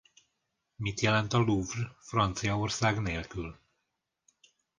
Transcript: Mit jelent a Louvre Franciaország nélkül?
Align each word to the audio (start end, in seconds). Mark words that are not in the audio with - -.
Mit 0.77 1.01
jelent 1.03 1.33
a 1.33 1.37
Louvre 1.37 1.95
Franciaország 1.99 3.01
nélkül? 3.01 3.57